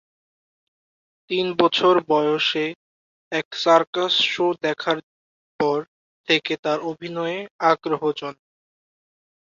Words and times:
তিন 1.29 1.47
বছর 1.57 1.93
বয়সে 2.09 2.65
এক 3.31 3.47
সার্কাস 3.55 4.13
শো 4.31 4.47
দেখার 4.63 4.97
পর 5.59 5.77
থেকে 6.27 6.53
তার 6.63 6.79
অভিনয়ে 6.91 7.37
আগ্রহ 7.71 8.01
জন্মে। 8.19 8.45